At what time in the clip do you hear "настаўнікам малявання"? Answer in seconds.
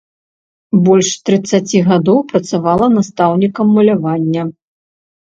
2.97-4.49